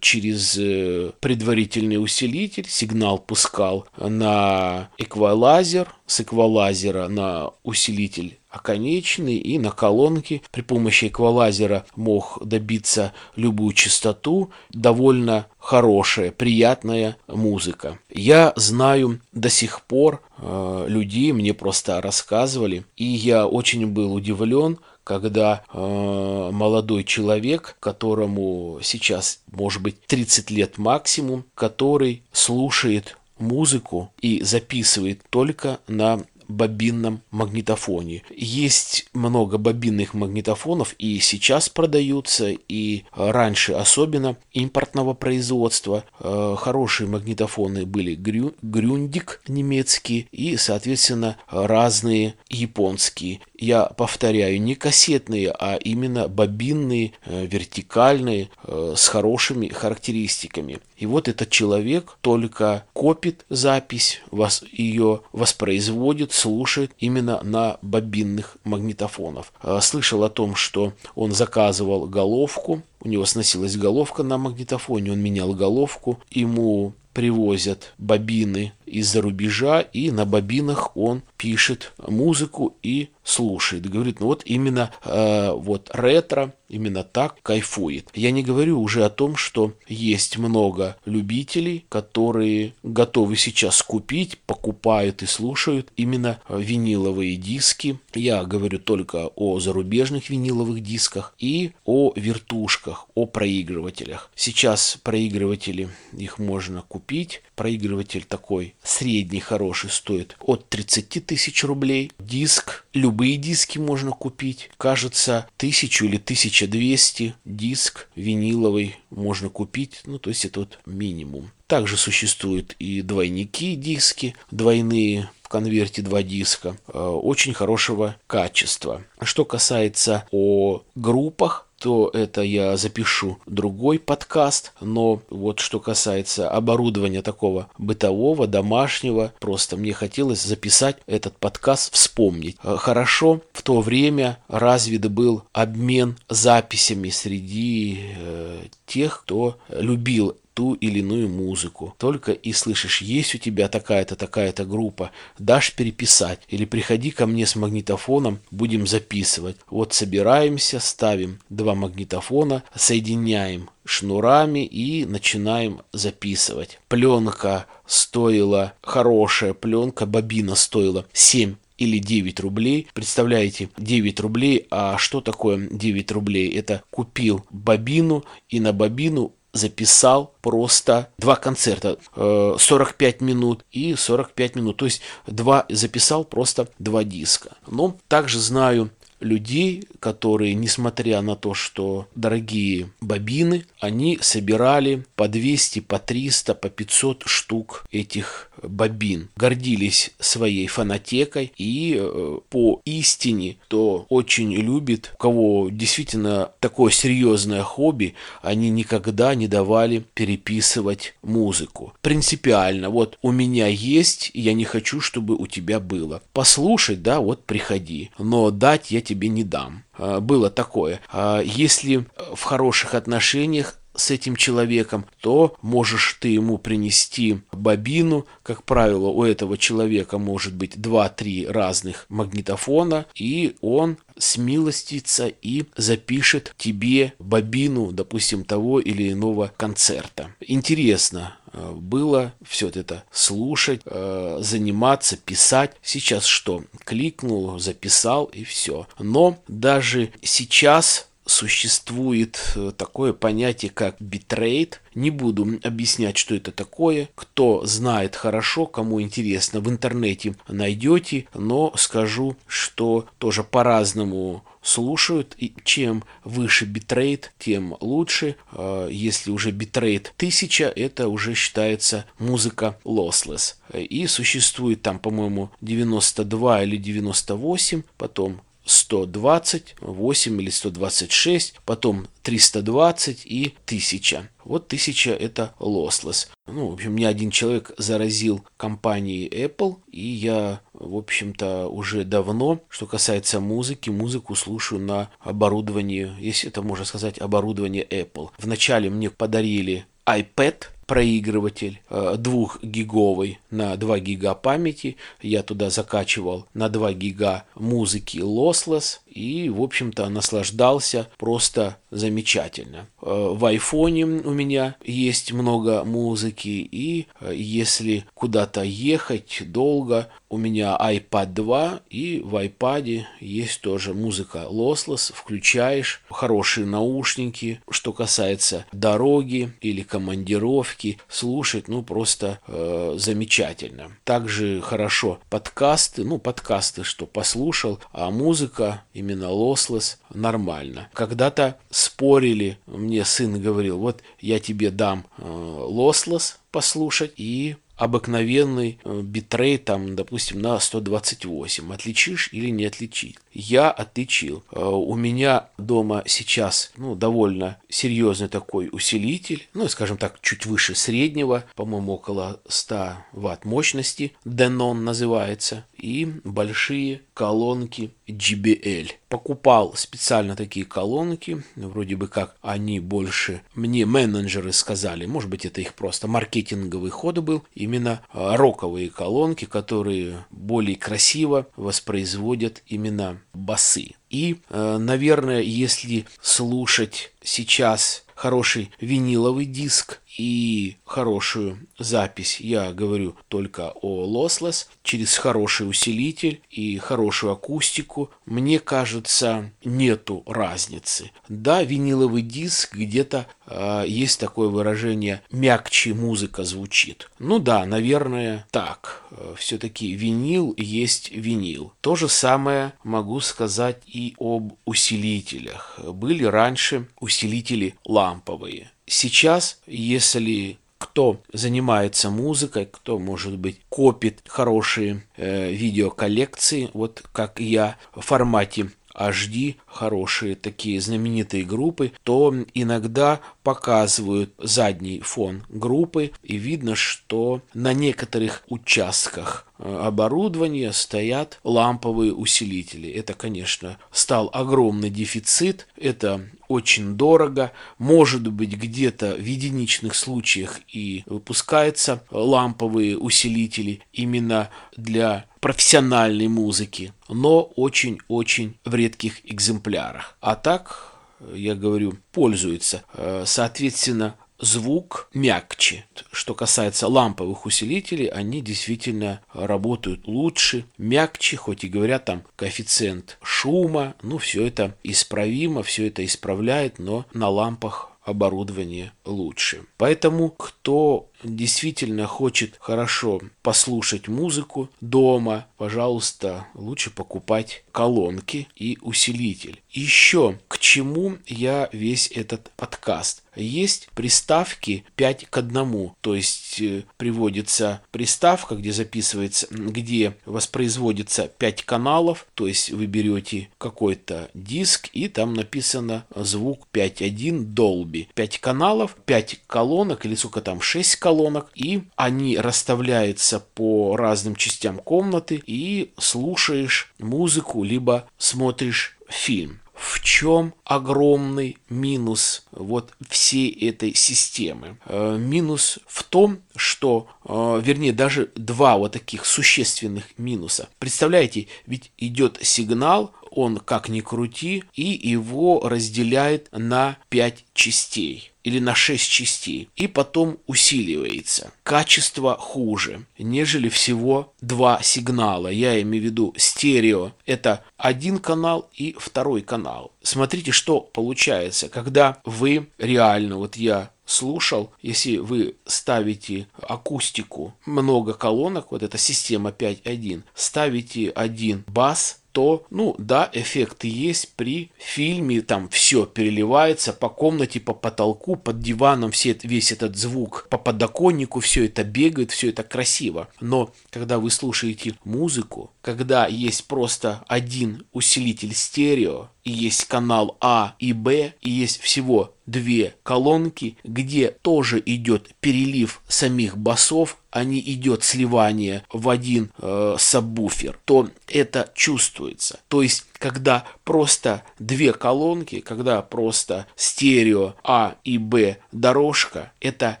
через 0.00 0.58
э, 0.58 1.12
предварительный 1.20 2.02
усилитель 2.02 2.66
сигнал 2.68 3.18
пускал 3.18 3.86
на 3.96 4.88
эквалайзер, 4.98 5.94
с 6.06 6.20
эквалайзера 6.20 7.08
на 7.08 7.50
усилитель 7.62 8.38
оконечный 8.58 9.36
и 9.36 9.58
на 9.58 9.70
колонке 9.70 10.42
при 10.50 10.62
помощи 10.62 11.06
эквалайзера 11.06 11.86
мог 11.96 12.38
добиться 12.44 13.12
любую 13.36 13.72
частоту, 13.72 14.50
довольно 14.70 15.46
хорошая, 15.58 16.32
приятная 16.32 17.16
музыка. 17.28 17.98
Я 18.10 18.52
знаю 18.56 19.20
до 19.32 19.48
сих 19.48 19.82
пор 19.82 20.22
э, 20.38 20.84
людей, 20.88 21.32
мне 21.32 21.54
просто 21.54 22.00
рассказывали, 22.00 22.84
и 22.96 23.04
я 23.04 23.46
очень 23.46 23.86
был 23.86 24.14
удивлен, 24.14 24.78
когда 25.04 25.62
э, 25.72 26.50
молодой 26.52 27.04
человек, 27.04 27.76
которому 27.80 28.78
сейчас 28.82 29.40
может 29.50 29.82
быть 29.82 30.04
30 30.06 30.50
лет 30.50 30.78
максимум, 30.78 31.44
который 31.54 32.22
слушает 32.32 33.16
музыку 33.38 34.12
и 34.20 34.42
записывает 34.42 35.22
только 35.30 35.78
на 35.88 36.20
бобинном 36.48 37.22
магнитофоне. 37.30 38.22
Есть 38.34 39.06
много 39.12 39.58
бобинных 39.58 40.14
магнитофонов 40.14 40.94
и 40.98 41.18
сейчас 41.20 41.68
продаются, 41.68 42.48
и 42.68 43.04
раньше 43.14 43.72
особенно 43.72 44.36
импортного 44.52 45.14
производства. 45.14 46.04
Э, 46.20 46.56
хорошие 46.58 47.08
магнитофоны 47.08 47.86
были 47.86 48.14
Грю, 48.14 48.54
Грюндик 48.62 49.40
немецкие 49.46 50.26
и, 50.32 50.56
соответственно, 50.56 51.36
разные 51.48 52.34
японские. 52.48 53.40
Я 53.58 53.84
повторяю, 53.84 54.60
не 54.60 54.74
кассетные, 54.74 55.50
а 55.50 55.76
именно 55.76 56.28
бобинные, 56.28 57.12
э, 57.24 57.46
вертикальные, 57.46 58.50
э, 58.64 58.94
с 58.96 59.08
хорошими 59.08 59.68
характеристиками. 59.68 60.78
И 60.98 61.06
вот 61.06 61.28
этот 61.28 61.48
человек 61.48 62.18
только 62.20 62.84
копит 62.92 63.46
запись, 63.48 64.20
вас, 64.32 64.64
ее 64.72 65.20
воспроизводит, 65.32 66.32
слушает 66.32 66.90
именно 66.98 67.40
на 67.42 67.78
бобинных 67.82 68.56
магнитофонов. 68.64 69.52
А, 69.60 69.80
слышал 69.80 70.24
о 70.24 70.28
том, 70.28 70.56
что 70.56 70.92
он 71.14 71.32
заказывал 71.32 72.06
головку, 72.06 72.82
у 73.00 73.08
него 73.08 73.24
сносилась 73.26 73.76
головка 73.76 74.24
на 74.24 74.38
магнитофоне, 74.38 75.12
он 75.12 75.20
менял 75.20 75.54
головку, 75.54 76.18
ему 76.30 76.94
привозят 77.12 77.94
бобины 77.98 78.72
из-за 78.86 79.20
рубежа, 79.20 79.80
и 79.80 80.10
на 80.10 80.24
бобинах 80.24 80.96
он 80.96 81.22
пишет 81.36 81.92
музыку 82.06 82.76
и 82.82 83.08
слушает. 83.28 83.88
Говорит, 83.88 84.20
ну 84.20 84.26
вот 84.26 84.42
именно 84.44 84.90
э, 85.04 85.52
вот 85.52 85.90
ретро, 85.92 86.54
именно 86.68 87.04
так 87.04 87.36
кайфует. 87.42 88.08
Я 88.14 88.30
не 88.30 88.42
говорю 88.42 88.80
уже 88.80 89.04
о 89.04 89.10
том, 89.10 89.36
что 89.36 89.72
есть 89.86 90.38
много 90.38 90.96
любителей, 91.04 91.84
которые 91.88 92.74
готовы 92.82 93.36
сейчас 93.36 93.82
купить, 93.82 94.38
покупают 94.38 95.22
и 95.22 95.26
слушают 95.26 95.88
именно 95.96 96.40
виниловые 96.48 97.36
диски. 97.36 97.98
Я 98.14 98.44
говорю 98.44 98.78
только 98.78 99.28
о 99.34 99.60
зарубежных 99.60 100.30
виниловых 100.30 100.82
дисках 100.82 101.34
и 101.38 101.72
о 101.84 102.12
вертушках, 102.16 103.06
о 103.14 103.26
проигрывателях. 103.26 104.30
Сейчас 104.34 104.98
проигрыватели, 105.02 105.88
их 106.12 106.38
можно 106.38 106.82
купить. 106.82 107.42
Проигрыватель 107.56 108.24
такой 108.24 108.74
средний 108.82 109.40
хороший 109.40 109.90
стоит 109.90 110.36
от 110.40 110.68
30 110.68 111.26
тысяч 111.26 111.64
рублей. 111.64 112.12
Диск, 112.18 112.84
любые 113.18 113.36
диски 113.36 113.78
можно 113.78 114.12
купить. 114.12 114.70
Кажется, 114.76 115.48
тысячу 115.56 116.04
или 116.04 116.18
1200 116.18 117.34
диск 117.44 118.08
виниловый 118.14 118.94
можно 119.10 119.48
купить. 119.48 120.02
Ну, 120.06 120.20
то 120.20 120.30
есть 120.30 120.44
это 120.44 120.60
вот 120.60 120.78
минимум. 120.86 121.50
Также 121.66 121.96
существуют 121.96 122.76
и 122.78 123.02
двойники 123.02 123.74
диски, 123.74 124.36
двойные 124.52 125.30
в 125.42 125.48
конверте 125.48 126.00
два 126.02 126.22
диска, 126.22 126.76
э, 126.86 126.98
очень 126.98 127.54
хорошего 127.54 128.14
качества. 128.28 129.02
Что 129.20 129.44
касается 129.44 130.28
о 130.30 130.82
группах, 130.94 131.67
то 131.78 132.10
это 132.12 132.42
я 132.42 132.76
запишу 132.76 133.38
другой 133.46 133.98
подкаст. 133.98 134.72
Но 134.80 135.22
вот 135.30 135.60
что 135.60 135.80
касается 135.80 136.50
оборудования 136.50 137.22
такого 137.22 137.68
бытового, 137.78 138.46
домашнего, 138.46 139.32
просто 139.40 139.76
мне 139.76 139.92
хотелось 139.92 140.42
записать 140.42 140.96
этот 141.06 141.36
подкаст, 141.38 141.92
вспомнить. 141.92 142.56
Э, 142.62 142.76
хорошо, 142.76 143.40
в 143.52 143.62
то 143.62 143.80
время 143.80 144.38
развит 144.48 145.10
был 145.10 145.42
обмен 145.52 146.16
записями 146.28 147.10
среди 147.10 148.00
э, 148.16 148.62
тех, 148.86 149.22
кто 149.22 149.56
любил 149.68 150.36
ту 150.58 150.74
или 150.74 150.98
иную 150.98 151.28
музыку. 151.28 151.94
Только 151.98 152.32
и 152.32 152.52
слышишь, 152.52 153.00
есть 153.00 153.32
у 153.36 153.38
тебя 153.38 153.68
такая-то, 153.68 154.16
такая-то 154.16 154.64
группа, 154.64 155.12
дашь 155.38 155.72
переписать. 155.72 156.40
Или 156.48 156.64
приходи 156.64 157.12
ко 157.12 157.26
мне 157.26 157.46
с 157.46 157.54
магнитофоном, 157.54 158.40
будем 158.50 158.84
записывать. 158.84 159.56
Вот 159.70 159.94
собираемся, 159.94 160.80
ставим 160.80 161.38
два 161.48 161.76
магнитофона, 161.76 162.64
соединяем 162.74 163.70
шнурами 163.84 164.66
и 164.66 165.04
начинаем 165.04 165.82
записывать. 165.92 166.80
Пленка 166.88 167.66
стоила, 167.86 168.72
хорошая 168.82 169.54
пленка, 169.54 170.06
бобина 170.06 170.56
стоила 170.56 171.06
7 171.12 171.54
или 171.78 171.98
9 171.98 172.40
рублей. 172.40 172.88
Представляете, 172.92 173.70
9 173.78 174.20
рублей, 174.20 174.66
а 174.70 174.98
что 174.98 175.20
такое 175.20 175.68
9 175.70 176.10
рублей? 176.10 176.52
Это 176.58 176.82
купил 176.90 177.44
бобину 177.50 178.24
и 178.48 178.58
на 178.58 178.72
бобину 178.72 179.32
записал 179.58 180.32
просто 180.40 181.08
два 181.18 181.36
концерта, 181.36 181.98
45 182.14 183.16
э, 183.20 183.24
минут 183.24 183.64
и 183.70 183.94
45 183.94 184.56
минут, 184.56 184.76
то 184.78 184.86
есть 184.86 185.02
два, 185.26 185.66
записал 185.68 186.24
просто 186.24 186.68
два 186.78 187.04
диска. 187.04 187.56
Но 187.66 187.96
также 188.08 188.40
знаю 188.40 188.90
людей, 189.20 189.84
которые, 190.00 190.54
несмотря 190.54 191.20
на 191.22 191.36
то, 191.36 191.54
что 191.54 192.06
дорогие 192.14 192.90
бобины, 193.00 193.66
они 193.80 194.18
собирали 194.20 195.04
по 195.16 195.28
200, 195.28 195.80
по 195.80 195.98
300, 195.98 196.54
по 196.54 196.68
500 196.68 197.24
штук 197.26 197.84
этих 197.90 198.50
бобин. 198.62 199.28
Гордились 199.36 200.10
своей 200.18 200.66
фонотекой 200.66 201.52
и 201.56 201.96
э, 201.98 202.38
по 202.48 202.80
истине, 202.84 203.56
кто 203.64 204.06
очень 204.08 204.52
любит, 204.52 205.12
у 205.14 205.18
кого 205.18 205.68
действительно 205.70 206.50
такое 206.60 206.90
серьезное 206.90 207.62
хобби, 207.62 208.14
они 208.42 208.70
никогда 208.70 209.34
не 209.34 209.46
давали 209.48 210.04
переписывать 210.14 211.14
музыку. 211.22 211.92
Принципиально, 212.00 212.90
вот 212.90 213.18
у 213.22 213.32
меня 213.32 213.66
есть, 213.66 214.30
я 214.34 214.54
не 214.54 214.64
хочу, 214.64 215.00
чтобы 215.00 215.36
у 215.36 215.46
тебя 215.46 215.80
было. 215.80 216.22
Послушать, 216.32 217.02
да, 217.02 217.20
вот 217.20 217.44
приходи, 217.44 218.10
но 218.18 218.50
дать 218.50 218.90
я 218.90 219.00
тебе 219.00 219.28
не 219.28 219.44
дам. 219.44 219.84
А, 219.98 220.20
было 220.20 220.50
такое. 220.50 221.00
А 221.12 221.40
если 221.40 222.06
в 222.34 222.42
хороших 222.42 222.94
отношениях 222.94 223.74
с 223.98 224.10
этим 224.10 224.36
человеком, 224.36 225.04
то 225.20 225.56
можешь 225.60 226.16
ты 226.20 226.28
ему 226.28 226.58
принести 226.58 227.40
бобину. 227.52 228.26
Как 228.42 228.62
правило, 228.62 229.08
у 229.08 229.24
этого 229.24 229.58
человека 229.58 230.18
может 230.18 230.54
быть 230.54 230.76
2-3 230.76 231.50
разных 231.50 232.06
магнитофона, 232.08 233.06
и 233.14 233.56
он 233.60 233.98
смилостится 234.16 235.26
и 235.26 235.64
запишет 235.76 236.54
тебе 236.56 237.12
бобину, 237.18 237.92
допустим, 237.92 238.44
того 238.44 238.80
или 238.80 239.12
иного 239.12 239.52
концерта. 239.56 240.30
Интересно, 240.40 241.37
Э, 241.37 241.37
было 241.52 242.32
все 242.42 242.68
это 242.68 243.04
слушать, 243.10 243.82
э, 243.84 244.38
заниматься, 244.40 245.16
писать. 245.16 245.76
Сейчас 245.82 246.24
что? 246.24 246.64
Кликнул, 246.84 247.58
записал 247.58 248.26
и 248.26 248.44
все. 248.44 248.86
Но 248.98 249.38
даже 249.48 250.12
сейчас 250.22 251.07
существует 251.28 252.40
э, 252.56 252.72
такое 252.76 253.12
понятие, 253.12 253.70
как 253.70 253.96
битрейт. 254.00 254.80
Не 254.94 255.10
буду 255.10 255.46
объяснять, 255.62 256.16
что 256.16 256.34
это 256.34 256.50
такое. 256.50 257.08
Кто 257.14 257.64
знает 257.66 258.16
хорошо, 258.16 258.66
кому 258.66 259.00
интересно, 259.00 259.60
в 259.60 259.68
интернете 259.68 260.34
найдете. 260.48 261.26
Но 261.34 261.72
скажу, 261.76 262.36
что 262.46 263.06
тоже 263.18 263.44
по-разному 263.44 264.42
слушают, 264.62 265.34
и 265.38 265.54
чем 265.64 266.04
выше 266.24 266.64
битрейт, 266.64 267.32
тем 267.38 267.76
лучше. 267.80 268.36
А, 268.52 268.88
если 268.88 269.30
уже 269.30 269.50
битрейт 269.50 270.12
1000, 270.16 270.72
это 270.74 271.08
уже 271.08 271.34
считается 271.34 272.06
музыка 272.18 272.78
lossless. 272.84 273.54
И 273.74 274.06
существует 274.06 274.82
там, 274.82 274.98
по-моему, 274.98 275.50
92 275.60 276.64
или 276.64 276.76
98, 276.76 277.82
потом 277.96 278.40
128 278.68 280.42
или 280.42 280.50
126, 280.50 281.54
потом 281.64 282.06
320 282.22 283.24
и 283.24 283.54
1000. 283.64 284.28
Вот 284.44 284.66
1000 284.66 285.10
это 285.12 285.54
lossless. 285.58 286.28
Ну, 286.46 286.68
в 286.68 286.74
общем, 286.74 286.92
мне 286.92 287.08
один 287.08 287.30
человек 287.30 287.72
заразил 287.78 288.44
компанией 288.56 289.28
Apple, 289.28 289.76
и 289.90 290.06
я, 290.06 290.60
в 290.74 290.96
общем-то, 290.96 291.68
уже 291.68 292.04
давно, 292.04 292.60
что 292.68 292.86
касается 292.86 293.40
музыки, 293.40 293.90
музыку 293.90 294.34
слушаю 294.34 294.80
на 294.80 295.10
оборудовании, 295.20 296.12
если 296.18 296.50
это 296.50 296.62
можно 296.62 296.84
сказать, 296.84 297.18
оборудование 297.18 297.84
Apple. 297.84 298.30
Вначале 298.38 298.90
мне 298.90 299.10
подарили 299.10 299.86
iPad, 300.06 300.64
проигрыватель 300.88 301.82
э, 301.90 302.16
двухгиговый 302.18 303.38
на 303.50 303.76
2 303.76 303.98
гига 304.00 304.34
памяти. 304.34 304.96
Я 305.20 305.42
туда 305.42 305.68
закачивал 305.68 306.46
на 306.54 306.70
2 306.70 306.94
гига 306.94 307.44
музыки 307.54 308.16
lossless 308.16 309.00
и, 309.18 309.48
в 309.48 309.60
общем-то, 309.60 310.08
наслаждался 310.08 311.08
просто 311.18 311.76
замечательно. 311.90 312.86
Э, 313.02 313.30
в 313.32 313.44
айфоне 313.44 314.04
у 314.04 314.32
меня 314.32 314.76
есть 314.84 315.32
много 315.32 315.84
музыки, 315.84 316.68
и 316.70 317.06
э, 317.20 317.32
если 317.34 318.04
куда-то 318.14 318.62
ехать 318.62 319.42
долго, 319.46 320.08
у 320.30 320.36
меня 320.36 320.76
iPad 320.78 321.26
2, 321.32 321.80
и 321.90 322.20
в 322.24 322.36
iPad 322.36 323.04
есть 323.20 323.60
тоже 323.62 323.94
музыка 323.94 324.46
lossless, 324.50 325.12
включаешь 325.14 326.02
хорошие 326.10 326.66
наушники. 326.66 327.60
Что 327.70 327.92
касается 327.92 328.66
дороги 328.72 329.52
или 329.60 329.82
командировки, 329.82 330.98
слушать, 331.08 331.68
ну, 331.68 331.82
просто 331.82 332.40
э, 332.46 332.96
замечательно. 332.98 333.90
Также 334.04 334.60
хорошо 334.60 335.18
подкасты, 335.30 336.04
ну, 336.04 336.18
подкасты, 336.18 336.84
что 336.84 337.06
послушал, 337.06 337.80
а 337.92 338.10
музыка 338.10 338.82
именно 338.92 339.07
lossless 339.12 339.96
нормально. 340.12 340.88
Когда-то 340.92 341.58
спорили, 341.70 342.58
мне 342.66 343.04
сын 343.04 343.40
говорил, 343.40 343.78
вот 343.78 344.02
я 344.20 344.38
тебе 344.38 344.70
дам 344.70 345.06
э, 345.18 345.22
lossless 345.22 346.36
послушать 346.50 347.12
и 347.16 347.56
обыкновенный 347.78 348.78
э, 348.84 349.00
битрейт, 349.02 349.64
там, 349.64 349.94
допустим, 349.94 350.42
на 350.42 350.58
128. 350.58 351.72
Отличишь 351.72 352.28
или 352.32 352.50
не 352.50 352.66
отличишь? 352.66 353.14
Я 353.32 353.70
отличил. 353.70 354.42
Э, 354.50 354.64
у 354.64 354.94
меня 354.96 355.48
дома 355.56 356.02
сейчас 356.04 356.72
ну, 356.76 356.96
довольно 356.96 357.58
серьезный 357.68 358.28
такой 358.28 358.68
усилитель, 358.72 359.48
ну, 359.54 359.68
скажем 359.68 359.96
так, 359.96 360.20
чуть 360.20 360.44
выше 360.44 360.74
среднего, 360.74 361.44
по-моему, 361.54 361.94
около 361.94 362.40
100 362.48 362.94
ватт 363.12 363.44
мощности, 363.44 364.12
Denon 364.26 364.74
называется, 364.74 365.64
и 365.78 366.06
большие 366.24 367.02
колонки 367.14 367.92
JBL. 368.06 368.90
Покупал 369.08 369.74
специально 369.74 370.36
такие 370.36 370.66
колонки, 370.66 371.42
вроде 371.56 371.96
бы 371.96 372.08
как 372.08 372.36
они 372.42 372.80
больше, 372.80 373.42
мне 373.54 373.86
менеджеры 373.86 374.52
сказали, 374.52 375.06
может 375.06 375.30
быть 375.30 375.46
это 375.46 375.60
их 375.60 375.74
просто 375.74 376.08
маркетинговый 376.08 376.90
ход 376.90 377.18
был, 377.18 377.44
именно 377.54 378.02
а, 378.12 378.36
роковые 378.36 378.90
колонки, 378.90 379.44
которые 379.44 380.26
более 380.30 380.76
красиво 380.76 381.46
воспроизводят 381.56 382.62
именно 382.66 383.20
басы. 383.32 383.92
И, 384.10 384.40
э, 384.48 384.78
наверное, 384.78 385.40
если 385.40 386.06
слушать 386.20 387.12
сейчас 387.22 388.04
хороший 388.14 388.70
виниловый 388.80 389.44
диск 389.44 390.00
и 390.18 390.76
хорошую 390.84 391.66
запись, 391.78 392.40
я 392.40 392.72
говорю 392.72 393.16
только 393.28 393.72
о 393.80 394.04
lossless, 394.04 394.66
через 394.82 395.16
хороший 395.16 395.70
усилитель 395.70 396.42
и 396.50 396.76
хорошую 396.78 397.32
акустику, 397.32 398.10
мне 398.26 398.58
кажется, 398.58 399.52
нету 399.64 400.24
разницы. 400.26 401.12
Да, 401.28 401.62
виниловый 401.62 402.22
диск 402.22 402.74
где-то 402.74 403.26
э, 403.46 403.84
есть 403.86 404.18
такое 404.18 404.48
выражение 404.48 405.22
«мягче 405.30 405.94
музыка 405.94 406.42
звучит». 406.42 407.08
Ну 407.20 407.38
да, 407.38 407.64
наверное, 407.64 408.46
так. 408.50 409.04
Все-таки 409.36 409.92
винил 409.92 410.52
есть 410.56 411.12
винил. 411.12 411.72
То 411.80 411.94
же 411.94 412.08
самое 412.08 412.72
могу 412.82 413.20
сказать 413.20 413.82
и 413.86 414.14
об 414.18 414.54
усилителях. 414.64 415.78
Были 415.78 416.24
раньше 416.24 416.88
усилители 416.98 417.76
ламповые. 417.84 418.72
Сейчас, 418.88 419.60
если 419.66 420.58
кто 420.78 421.20
занимается 421.32 422.08
музыкой, 422.08 422.68
кто, 422.70 422.98
может 422.98 423.36
быть, 423.36 423.60
копит 423.68 424.22
хорошие 424.26 425.02
э, 425.16 425.50
видеоколлекции, 425.50 426.70
вот 426.72 427.02
как 427.12 427.40
я, 427.40 427.76
в 427.94 428.00
формате 428.00 428.70
HD, 428.94 429.56
хорошие 429.66 430.34
такие 430.34 430.80
знаменитые 430.80 431.44
группы, 431.44 431.92
то 432.02 432.34
иногда 432.54 433.20
показывают 433.42 434.32
задний 434.38 435.00
фон 435.00 435.44
группы, 435.48 436.12
и 436.22 436.36
видно, 436.36 436.74
что 436.74 437.42
на 437.54 437.72
некоторых 437.72 438.42
участках 438.48 439.46
оборудования 439.58 440.72
стоят 440.72 441.38
ламповые 441.44 442.12
усилители. 442.14 442.90
Это, 442.90 443.14
конечно, 443.14 443.78
стал 443.90 444.30
огромный 444.32 444.90
дефицит, 444.90 445.66
это 445.76 446.28
очень 446.48 446.94
дорого, 446.94 447.52
может 447.78 448.26
быть 448.28 448.56
где-то 448.56 449.14
в 449.14 449.24
единичных 449.24 449.94
случаях 449.94 450.60
и 450.68 451.02
выпускаются 451.06 452.02
ламповые 452.10 452.96
усилители 452.96 453.80
именно 453.92 454.50
для 454.76 455.26
профессиональной 455.40 456.28
музыки, 456.28 456.92
но 457.08 457.42
очень-очень 457.42 458.58
в 458.64 458.74
редких 458.74 459.20
экземплярах. 459.30 460.16
А 460.20 460.34
так, 460.34 460.94
я 461.34 461.54
говорю, 461.54 461.94
пользуется. 462.12 462.82
Э, 462.94 463.24
соответственно, 463.26 464.16
звук 464.40 465.08
мягче. 465.14 465.84
Что 466.12 466.34
касается 466.34 466.88
ламповых 466.88 467.46
усилителей, 467.46 468.06
они 468.06 468.40
действительно 468.40 469.20
работают 469.32 470.06
лучше, 470.06 470.64
мягче, 470.78 471.36
хоть 471.36 471.64
и 471.64 471.68
говорят 471.68 472.04
там 472.04 472.22
коэффициент 472.36 473.18
шума, 473.22 473.94
ну 474.02 474.18
все 474.18 474.46
это 474.46 474.76
исправимо, 474.82 475.62
все 475.62 475.88
это 475.88 476.04
исправляет, 476.04 476.78
но 476.78 477.06
на 477.12 477.28
лампах 477.28 477.90
оборудование 478.02 478.92
лучше. 479.08 479.64
Поэтому, 479.76 480.30
кто 480.30 481.10
действительно 481.24 482.06
хочет 482.06 482.56
хорошо 482.60 483.20
послушать 483.42 484.08
музыку 484.08 484.70
дома, 484.80 485.46
пожалуйста, 485.56 486.46
лучше 486.54 486.90
покупать 486.90 487.64
колонки 487.72 488.48
и 488.54 488.78
усилитель. 488.82 489.60
Еще 489.70 490.38
к 490.48 490.58
чему 490.58 491.18
я 491.26 491.68
весь 491.72 492.10
этот 492.12 492.50
подкаст? 492.56 493.22
Есть 493.36 493.88
приставки 493.94 494.84
5 494.96 495.26
к 495.30 495.36
1, 495.38 495.92
то 496.00 496.14
есть 496.14 496.60
э, 496.60 496.82
приводится 496.96 497.80
приставка, 497.92 498.56
где 498.56 498.72
записывается, 498.72 499.46
где 499.50 500.16
воспроизводится 500.24 501.28
5 501.28 501.62
каналов, 501.64 502.26
то 502.34 502.48
есть 502.48 502.70
вы 502.70 502.86
берете 502.86 503.48
какой-то 503.58 504.28
диск 504.34 504.88
и 504.92 505.08
там 505.08 505.34
написано 505.34 506.04
звук 506.14 506.66
5.1 506.72 507.54
Dolby. 507.54 508.08
5 508.14 508.40
каналов, 508.40 508.96
5 509.04 509.40
колонок 509.46 510.04
или 510.04 510.14
сколько 510.14 510.40
там, 510.40 510.60
6 510.60 510.96
колонок, 510.96 511.50
и 511.54 511.84
они 511.96 512.38
расставляются 512.38 513.40
по 513.40 513.96
разным 513.96 514.36
частям 514.36 514.78
комнаты, 514.78 515.42
и 515.46 515.92
слушаешь 515.98 516.92
музыку, 516.98 517.62
либо 517.64 518.08
смотришь 518.18 518.96
фильм. 519.08 519.60
В 519.78 520.00
чем 520.02 520.54
огромный 520.64 521.56
минус 521.70 522.44
вот 522.50 522.94
всей 523.08 523.48
этой 523.68 523.94
системы? 523.94 524.76
Э, 524.86 525.16
минус 525.16 525.78
в 525.86 526.02
том, 526.02 526.40
что, 526.56 527.06
э, 527.24 527.60
вернее, 527.64 527.92
даже 527.92 528.32
два 528.34 528.76
вот 528.76 528.92
таких 528.92 529.24
существенных 529.24 530.04
минуса. 530.18 530.68
Представляете, 530.80 531.46
ведь 531.66 531.92
идет 531.96 532.38
сигнал, 532.42 533.12
он 533.30 533.58
как 533.58 533.88
ни 533.88 534.00
крути, 534.00 534.64
и 534.74 534.82
его 534.84 535.60
разделяет 535.68 536.48
на 536.52 536.98
пять 537.08 537.44
частей 537.54 538.32
или 538.48 538.60
на 538.60 538.74
6 538.74 539.10
частей, 539.10 539.68
и 539.76 539.86
потом 539.86 540.38
усиливается. 540.46 541.52
Качество 541.64 542.36
хуже, 542.38 543.04
нежели 543.18 543.68
всего 543.68 544.32
два 544.40 544.80
сигнала. 544.82 545.48
Я 545.48 545.80
имею 545.82 546.02
в 546.02 546.06
виду 546.06 546.34
стерео. 546.36 547.12
Это 547.26 547.62
один 547.76 548.18
канал 548.18 548.70
и 548.72 548.96
второй 548.98 549.42
канал. 549.42 549.92
Смотрите, 550.02 550.52
что 550.52 550.80
получается, 550.80 551.68
когда 551.68 552.22
вы 552.24 552.68
реально, 552.78 553.36
вот 553.36 553.56
я 553.56 553.90
слушал, 554.06 554.72
если 554.80 555.18
вы 555.18 555.56
ставите 555.66 556.48
акустику, 556.62 557.54
много 557.66 558.14
колонок, 558.14 558.72
вот 558.72 558.82
эта 558.82 558.96
система 558.96 559.50
5.1, 559.50 560.22
ставите 560.34 561.10
один 561.10 561.64
бас, 561.66 562.22
то, 562.32 562.66
ну 562.70 562.94
да, 562.98 563.30
эффекты 563.32 563.88
есть 563.88 564.34
при 564.36 564.70
фильме, 564.78 565.40
там 565.40 565.68
все 565.68 566.06
переливается 566.06 566.92
по 566.92 567.08
комнате, 567.08 567.60
по 567.60 567.74
потолку, 567.74 568.36
под 568.36 568.60
диваном, 568.60 569.10
все, 569.10 569.36
весь 569.42 569.72
этот 569.72 569.96
звук, 569.96 570.46
по 570.50 570.58
подоконнику, 570.58 571.40
все 571.40 571.66
это 571.66 571.84
бегает, 571.84 572.30
все 572.30 572.50
это 572.50 572.62
красиво. 572.62 573.28
Но 573.40 573.72
когда 573.90 574.18
вы 574.18 574.30
слушаете 574.30 574.94
музыку, 575.04 575.72
когда 575.80 576.26
есть 576.26 576.66
просто 576.66 577.24
один 577.28 577.86
усилитель 577.92 578.54
стерео, 578.54 579.30
и 579.44 579.50
есть 579.50 579.86
канал 579.86 580.36
А 580.40 580.74
и 580.78 580.92
Б, 580.92 581.32
и 581.40 581.50
есть 581.50 581.80
всего 581.80 582.34
две 582.44 582.94
колонки, 583.02 583.76
где 583.84 584.30
тоже 584.30 584.82
идет 584.84 585.30
перелив 585.40 586.02
самих 586.08 586.58
басов, 586.58 587.16
а 587.30 587.44
не 587.44 587.60
идет 587.60 588.04
сливание 588.04 588.84
в 588.92 589.08
один 589.08 589.50
э, 589.58 589.96
сабвуфер, 589.98 590.78
то 590.84 591.08
это 591.26 591.70
чувствуется. 591.74 592.60
То 592.68 592.82
есть, 592.82 593.04
когда 593.18 593.64
просто 593.84 594.42
две 594.58 594.92
колонки, 594.92 595.60
когда 595.60 596.02
просто 596.02 596.66
стерео 596.76 597.54
А 597.64 597.96
и 598.04 598.18
Б 598.18 598.58
дорожка, 598.72 599.52
это 599.60 600.00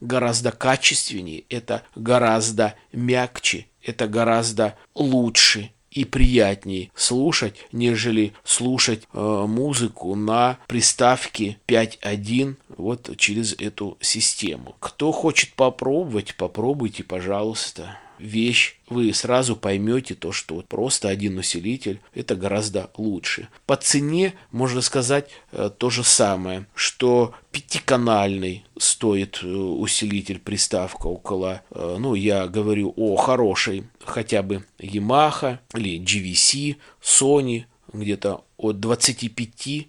гораздо 0.00 0.52
качественнее, 0.52 1.44
это 1.48 1.82
гораздо 1.94 2.74
мягче, 2.92 3.66
это 3.82 4.06
гораздо 4.06 4.76
лучше 4.94 5.70
и 5.90 6.04
приятнее 6.04 6.90
слушать, 6.94 7.66
нежели 7.72 8.32
слушать 8.44 9.02
э, 9.12 9.44
музыку 9.48 10.14
на 10.14 10.58
приставке 10.66 11.58
5.1 11.66 12.56
вот 12.76 13.16
через 13.16 13.54
эту 13.58 13.98
систему. 14.00 14.76
Кто 14.80 15.12
хочет 15.12 15.52
попробовать, 15.54 16.34
попробуйте, 16.36 17.02
пожалуйста 17.02 17.98
вещь, 18.20 18.78
вы 18.88 19.12
сразу 19.14 19.56
поймете 19.56 20.14
то, 20.14 20.32
что 20.32 20.56
вот 20.56 20.68
просто 20.68 21.08
один 21.08 21.38
усилитель 21.38 22.00
это 22.14 22.36
гораздо 22.36 22.90
лучше. 22.96 23.48
По 23.66 23.76
цене 23.76 24.34
можно 24.50 24.80
сказать 24.80 25.30
э, 25.52 25.70
то 25.76 25.90
же 25.90 26.04
самое, 26.04 26.66
что 26.74 27.34
пятиканальный 27.50 28.64
стоит 28.78 29.40
э, 29.42 29.46
усилитель 29.46 30.38
приставка 30.38 31.06
около, 31.06 31.62
э, 31.70 31.96
ну 31.98 32.14
я 32.14 32.46
говорю 32.46 32.92
о 32.96 33.16
хорошей, 33.16 33.84
хотя 34.04 34.42
бы 34.42 34.64
Yamaha 34.78 35.58
или 35.74 36.00
GVC, 36.00 36.76
Sony, 37.02 37.64
где-то 37.92 38.44
от 38.56 38.80
25 38.80 39.88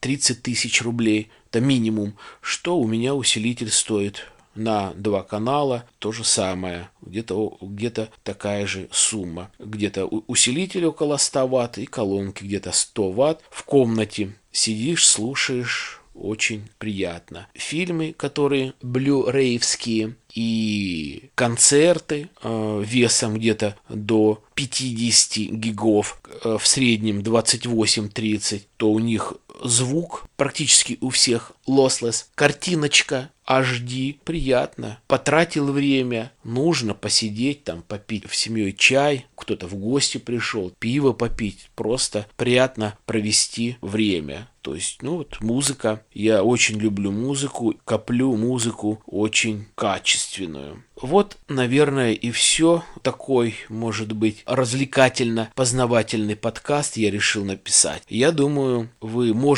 30 0.00 0.42
тысяч 0.42 0.80
рублей, 0.82 1.30
это 1.50 1.60
минимум, 1.60 2.16
что 2.40 2.78
у 2.78 2.86
меня 2.86 3.14
усилитель 3.14 3.70
стоит 3.70 4.26
на 4.60 4.92
два 4.94 5.22
канала 5.22 5.84
то 5.98 6.12
же 6.12 6.22
самое, 6.22 6.90
где-то 7.00 7.56
где 7.60 8.08
такая 8.22 8.66
же 8.66 8.88
сумма. 8.92 9.50
Где-то 9.58 10.04
усилитель 10.04 10.86
около 10.86 11.16
100 11.16 11.48
ватт 11.48 11.78
и 11.78 11.86
колонки 11.86 12.44
где-то 12.44 12.72
100 12.72 13.10
ватт. 13.12 13.40
В 13.50 13.64
комнате 13.64 14.34
сидишь, 14.52 15.06
слушаешь, 15.06 16.00
очень 16.14 16.68
приятно. 16.78 17.48
Фильмы, 17.54 18.12
которые 18.16 18.74
блю-рейвские 18.82 20.16
и 20.34 21.30
концерты 21.34 22.28
э, 22.42 22.84
весом 22.86 23.38
где-то 23.38 23.76
до 23.88 24.42
50 24.54 25.52
гигов, 25.52 26.20
э, 26.44 26.58
в 26.60 26.66
среднем 26.66 27.20
28-30, 27.20 28.62
то 28.76 28.90
у 28.90 28.98
них 28.98 29.34
звук 29.62 30.26
практически 30.36 30.98
у 31.00 31.10
всех 31.10 31.52
lossless, 31.66 32.26
картиночка 32.34 33.30
HD, 33.50 34.16
приятно. 34.24 35.00
Потратил 35.08 35.72
время, 35.72 36.32
нужно 36.44 36.94
посидеть 36.94 37.64
там, 37.64 37.82
попить 37.82 38.28
в 38.28 38.36
семьей 38.36 38.72
чай, 38.72 39.26
кто-то 39.34 39.66
в 39.66 39.74
гости 39.74 40.18
пришел, 40.18 40.72
пиво 40.78 41.12
попить, 41.12 41.70
просто 41.74 42.26
приятно 42.36 42.96
провести 43.06 43.76
время. 43.80 44.48
То 44.62 44.74
есть, 44.74 45.02
ну 45.02 45.16
вот, 45.16 45.40
музыка. 45.40 46.02
Я 46.12 46.44
очень 46.44 46.78
люблю 46.78 47.10
музыку, 47.10 47.74
коплю 47.84 48.36
музыку 48.36 49.02
очень 49.06 49.66
качественную. 49.74 50.84
Вот, 51.00 51.38
наверное, 51.48 52.12
и 52.12 52.30
все. 52.30 52.84
Такой, 53.02 53.54
может 53.70 54.12
быть, 54.12 54.42
развлекательно-познавательный 54.44 56.36
подкаст 56.36 56.98
я 56.98 57.10
решил 57.10 57.44
написать. 57.44 58.02
Я 58.08 58.32
думаю, 58.32 58.90
вы 59.00 59.32
можете, 59.32 59.49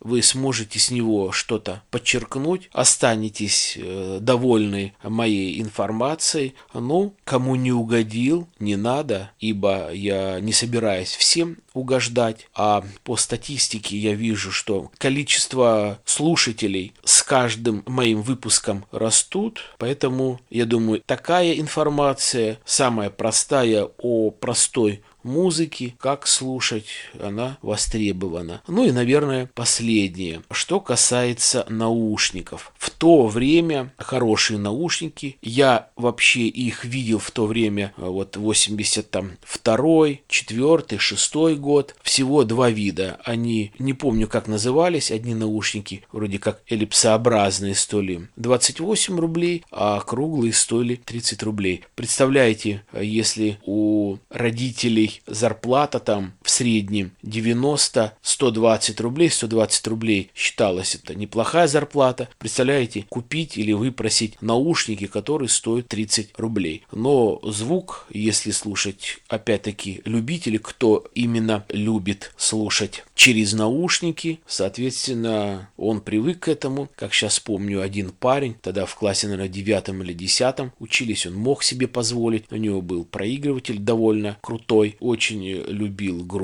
вы 0.00 0.22
сможете 0.22 0.78
с 0.78 0.90
него 0.90 1.32
что-то 1.32 1.82
подчеркнуть, 1.90 2.68
останетесь 2.72 3.76
э, 3.76 4.18
довольны 4.20 4.94
моей 5.02 5.60
информацией. 5.60 6.54
Ну, 6.74 7.14
кому 7.24 7.56
не 7.56 7.72
угодил, 7.72 8.48
не 8.58 8.76
надо, 8.76 9.30
ибо 9.38 9.92
я 9.92 10.40
не 10.40 10.52
собираюсь 10.52 11.14
всем 11.14 11.58
угождать, 11.74 12.48
а 12.54 12.84
по 13.04 13.16
статистике 13.16 13.96
я 13.98 14.14
вижу, 14.14 14.50
что 14.50 14.90
количество 14.98 15.98
слушателей 16.04 16.94
с 17.04 17.22
каждым 17.22 17.82
моим 17.86 18.22
выпуском 18.22 18.86
растут, 18.90 19.60
поэтому 19.78 20.40
я 20.50 20.64
думаю, 20.64 21.02
такая 21.04 21.52
информация, 21.52 22.58
самая 22.64 23.10
простая 23.10 23.88
о 23.98 24.30
простой 24.30 25.02
музыки, 25.26 25.94
как 25.98 26.26
слушать, 26.26 26.86
она 27.20 27.58
востребована. 27.62 28.62
Ну 28.66 28.86
и, 28.86 28.92
наверное, 28.92 29.50
последнее. 29.54 30.42
Что 30.50 30.80
касается 30.80 31.66
наушников. 31.68 32.72
В 32.78 32.90
то 32.98 33.26
время 33.26 33.92
хорошие 33.98 34.58
наушники, 34.58 35.38
я 35.42 35.90
вообще 35.96 36.42
их 36.42 36.84
видел 36.84 37.18
в 37.18 37.30
то 37.30 37.46
время, 37.46 37.92
вот 37.96 38.36
82 38.36 40.08
4 40.28 40.98
6 40.98 41.34
год, 41.58 41.94
всего 42.02 42.44
два 42.44 42.70
вида. 42.70 43.18
Они, 43.24 43.72
не 43.78 43.92
помню, 43.92 44.28
как 44.28 44.48
назывались, 44.48 45.10
одни 45.10 45.34
наушники, 45.34 46.04
вроде 46.12 46.38
как 46.38 46.62
эллипсообразные, 46.68 47.74
стоили 47.74 48.28
28 48.36 49.18
рублей, 49.18 49.64
а 49.70 50.00
круглые 50.00 50.52
стоили 50.52 50.96
30 50.96 51.42
рублей. 51.42 51.84
Представляете, 51.94 52.82
если 52.92 53.58
у 53.64 54.16
родителей 54.30 55.22
зарплата 55.26 55.98
там 55.98 56.32
в 56.46 56.50
среднем 56.50 57.10
90-120 57.24 59.02
рублей, 59.02 59.30
120 59.30 59.86
рублей 59.88 60.30
считалось 60.32 60.94
это 60.94 61.16
неплохая 61.16 61.66
зарплата. 61.66 62.28
Представляете, 62.38 63.04
купить 63.08 63.58
или 63.58 63.72
выпросить 63.72 64.40
наушники, 64.40 65.08
которые 65.08 65.48
стоят 65.48 65.88
30 65.88 66.30
рублей. 66.36 66.84
Но 66.92 67.40
звук, 67.42 68.06
если 68.10 68.52
слушать, 68.52 69.18
опять-таки, 69.26 70.02
любители, 70.04 70.58
кто 70.58 71.04
именно 71.16 71.64
любит 71.68 72.32
слушать 72.36 73.04
через 73.16 73.52
наушники, 73.52 74.38
соответственно, 74.46 75.70
он 75.76 76.00
привык 76.00 76.44
к 76.44 76.48
этому. 76.48 76.88
Как 76.94 77.12
сейчас 77.12 77.40
помню, 77.40 77.82
один 77.82 78.10
парень, 78.10 78.54
тогда 78.62 78.86
в 78.86 78.94
классе, 78.94 79.26
наверное, 79.26 79.48
девятом 79.48 80.00
или 80.04 80.12
десятом 80.12 80.72
учились, 80.78 81.26
он 81.26 81.34
мог 81.34 81.64
себе 81.64 81.88
позволить. 81.88 82.44
У 82.52 82.56
него 82.56 82.82
был 82.82 83.04
проигрыватель 83.04 83.80
довольно 83.80 84.38
крутой, 84.40 84.96
очень 85.00 85.44
любил 85.44 86.24
группу 86.24 86.35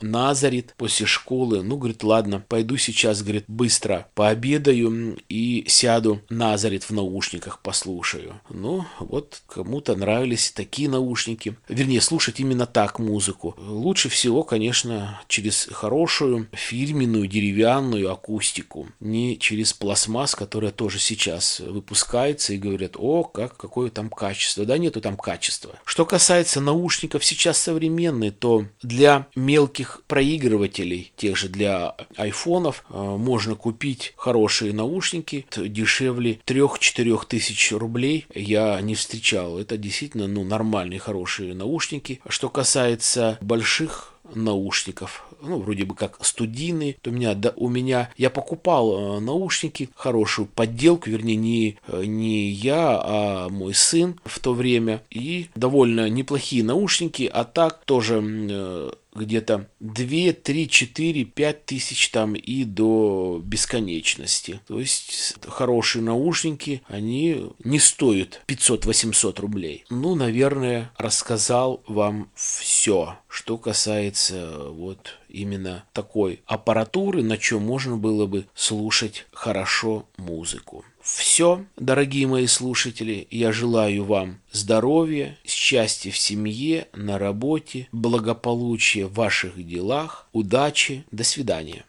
Назарит 0.00 0.74
после 0.76 1.06
школы. 1.06 1.62
Ну, 1.62 1.76
говорит, 1.76 2.02
ладно, 2.02 2.44
пойду 2.48 2.76
сейчас, 2.76 3.22
говорит, 3.22 3.44
быстро 3.48 4.08
пообедаю 4.14 5.18
и 5.28 5.64
сяду 5.68 6.20
Назарит 6.28 6.84
в 6.84 6.90
наушниках 6.90 7.60
послушаю. 7.60 8.40
Ну, 8.50 8.84
вот 9.00 9.42
кому-то 9.46 9.96
нравились 9.96 10.50
такие 10.50 10.88
наушники. 10.88 11.56
Вернее, 11.68 12.00
слушать 12.00 12.40
именно 12.40 12.66
так 12.66 12.98
музыку. 12.98 13.54
Лучше 13.58 14.08
всего, 14.08 14.42
конечно, 14.42 15.20
через 15.28 15.68
хорошую 15.70 16.48
фирменную 16.52 17.26
деревянную 17.26 18.10
акустику. 18.10 18.88
Не 19.00 19.38
через 19.38 19.72
пластмасс, 19.72 20.34
которая 20.34 20.70
тоже 20.70 20.98
сейчас 20.98 21.60
выпускается 21.60 22.52
и 22.52 22.58
говорят, 22.58 22.96
о, 22.96 23.24
как, 23.24 23.56
какое 23.56 23.90
там 23.90 24.08
качество. 24.10 24.64
Да 24.64 24.78
нету 24.78 25.00
там 25.00 25.16
качества. 25.16 25.78
Что 25.84 26.04
касается 26.04 26.60
наушников 26.60 27.24
сейчас 27.24 27.58
современные, 27.58 28.30
то 28.30 28.66
для 28.82 29.26
мелких 29.36 30.02
проигрывателей, 30.06 31.12
тех 31.16 31.36
же 31.36 31.48
для 31.48 31.94
айфонов, 32.16 32.84
э, 32.88 32.94
можно 32.94 33.54
купить 33.54 34.12
хорошие 34.16 34.72
наушники 34.72 35.46
дешевле 35.56 36.40
3-4 36.46 37.20
тысяч 37.26 37.72
рублей. 37.72 38.26
Я 38.34 38.80
не 38.80 38.94
встречал. 38.94 39.58
Это 39.58 39.76
действительно 39.76 40.26
ну, 40.26 40.44
нормальные, 40.44 40.98
хорошие 40.98 41.54
наушники. 41.54 42.20
Что 42.28 42.48
касается 42.48 43.38
больших 43.40 44.14
наушников, 44.34 45.26
ну, 45.42 45.58
вроде 45.58 45.84
бы 45.84 45.94
как 45.94 46.24
студийные, 46.24 46.96
то 47.02 47.10
у 47.10 47.12
меня, 47.12 47.34
да, 47.34 47.52
у 47.56 47.68
меня, 47.68 48.10
я 48.16 48.30
покупал 48.30 49.18
э, 49.18 49.20
наушники, 49.20 49.90
хорошую 49.94 50.46
подделку, 50.46 51.10
вернее, 51.10 51.36
не, 51.36 51.78
э, 51.88 52.04
не 52.04 52.48
я, 52.48 53.00
а 53.02 53.48
мой 53.50 53.74
сын 53.74 54.18
в 54.24 54.40
то 54.40 54.54
время, 54.54 55.02
и 55.10 55.48
довольно 55.54 56.08
неплохие 56.08 56.64
наушники, 56.64 57.30
а 57.32 57.44
так 57.44 57.84
тоже 57.84 58.94
где-то 59.14 59.68
2, 59.80 60.32
3, 60.32 60.68
4, 60.68 61.24
5 61.24 61.66
тысяч 61.66 62.08
там 62.10 62.34
и 62.34 62.64
до 62.64 63.40
бесконечности. 63.44 64.60
То 64.66 64.80
есть 64.80 65.36
хорошие 65.46 66.02
наушники, 66.02 66.82
они 66.86 67.50
не 67.62 67.78
стоят 67.78 68.42
500-800 68.46 69.40
рублей. 69.40 69.84
Ну, 69.90 70.14
наверное, 70.14 70.92
рассказал 70.96 71.82
вам 71.86 72.30
все, 72.34 73.16
что 73.28 73.58
касается 73.58 74.68
вот 74.70 75.18
именно 75.28 75.84
такой 75.92 76.40
аппаратуры, 76.46 77.22
на 77.22 77.36
чем 77.38 77.62
можно 77.62 77.96
было 77.96 78.26
бы 78.26 78.46
слушать 78.54 79.26
хорошо 79.32 80.06
музыку. 80.16 80.84
Все, 81.04 81.66
дорогие 81.76 82.26
мои 82.26 82.46
слушатели, 82.46 83.28
я 83.30 83.52
желаю 83.52 84.04
вам 84.04 84.40
здоровья, 84.50 85.36
счастья 85.44 86.10
в 86.10 86.16
семье, 86.16 86.88
на 86.94 87.18
работе, 87.18 87.88
благополучия 87.92 89.04
в 89.04 89.12
ваших 89.12 89.66
делах, 89.66 90.26
удачи, 90.32 91.04
до 91.10 91.22
свидания. 91.22 91.84